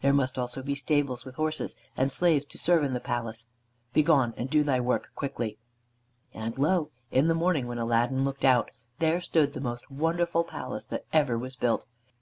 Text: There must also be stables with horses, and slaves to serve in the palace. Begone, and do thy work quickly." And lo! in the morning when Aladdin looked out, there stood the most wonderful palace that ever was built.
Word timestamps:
There 0.00 0.12
must 0.12 0.38
also 0.38 0.62
be 0.62 0.76
stables 0.76 1.24
with 1.24 1.34
horses, 1.34 1.74
and 1.96 2.12
slaves 2.12 2.44
to 2.44 2.56
serve 2.56 2.84
in 2.84 2.92
the 2.92 3.00
palace. 3.00 3.46
Begone, 3.92 4.32
and 4.36 4.48
do 4.48 4.62
thy 4.62 4.78
work 4.78 5.10
quickly." 5.16 5.58
And 6.32 6.56
lo! 6.56 6.90
in 7.10 7.26
the 7.26 7.34
morning 7.34 7.66
when 7.66 7.78
Aladdin 7.78 8.22
looked 8.22 8.44
out, 8.44 8.70
there 9.00 9.20
stood 9.20 9.54
the 9.54 9.60
most 9.60 9.90
wonderful 9.90 10.44
palace 10.44 10.84
that 10.84 11.04
ever 11.12 11.36
was 11.36 11.56
built. 11.56 11.86